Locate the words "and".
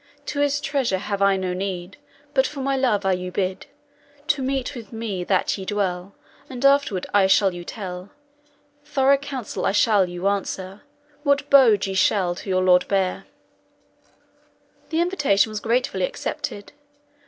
6.49-6.65